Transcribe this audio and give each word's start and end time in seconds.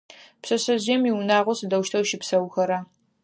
Пшъэшъэжъыем 0.41 1.03
иунагъо 1.09 1.53
сыдэущтэу 1.59 2.07
щыпсэухэра? 2.09 2.79